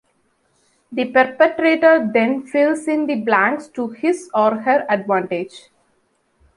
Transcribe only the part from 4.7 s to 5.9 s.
advantage.